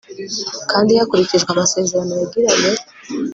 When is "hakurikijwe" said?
0.99-1.49